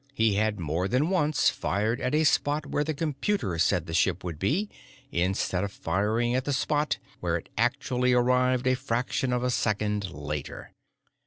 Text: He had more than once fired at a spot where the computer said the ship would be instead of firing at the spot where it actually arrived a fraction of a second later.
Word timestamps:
He 0.15 0.33
had 0.33 0.59
more 0.59 0.87
than 0.87 1.11
once 1.11 1.51
fired 1.51 2.01
at 2.01 2.15
a 2.15 2.23
spot 2.23 2.65
where 2.65 2.83
the 2.83 2.95
computer 2.95 3.59
said 3.59 3.85
the 3.85 3.93
ship 3.93 4.23
would 4.23 4.39
be 4.39 4.67
instead 5.11 5.63
of 5.63 5.71
firing 5.71 6.33
at 6.33 6.45
the 6.45 6.53
spot 6.53 6.97
where 7.19 7.37
it 7.37 7.49
actually 7.55 8.11
arrived 8.11 8.65
a 8.65 8.73
fraction 8.75 9.31
of 9.31 9.43
a 9.43 9.51
second 9.51 10.09
later. 10.09 10.71